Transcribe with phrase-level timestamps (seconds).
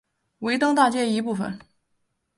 [0.39, 1.59] 维登大街的一部分。